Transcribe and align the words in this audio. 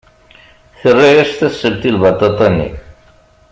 Terra-as 0.79 1.31
tasselt 1.37 1.83
i 1.89 1.91
lbaṭaṭa-nni. 1.95 2.69